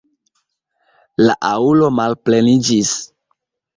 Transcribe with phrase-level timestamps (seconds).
[1.27, 2.99] La aŭlo malpleniĝis.